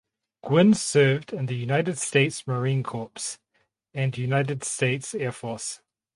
Gwynn 0.43 0.73
served 0.73 1.31
in 1.31 1.45
the 1.45 1.53
United 1.53 1.99
States 1.99 2.47
Marine 2.47 2.81
Corps 2.81 3.37
and 3.93 4.17
United 4.17 4.63
States 4.63 5.13
Air 5.13 5.31
Force. 5.31 5.79